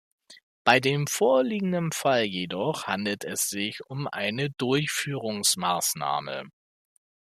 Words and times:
Bei 0.63 0.79
dem 0.79 1.05
vorliegenden 1.05 1.91
Fall 1.91 2.23
jedoch 2.23 2.87
handelt 2.87 3.23
es 3.23 3.49
sich 3.51 3.85
um 3.87 4.07
eine 4.07 4.49
Durchführungsmaßnahme. 4.49 6.49